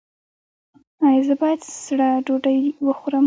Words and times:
ایا 1.07 1.21
زه 1.27 1.33
باید 1.41 1.61
سړه 1.85 2.09
ډوډۍ 2.25 2.57
وخورم؟ 2.85 3.19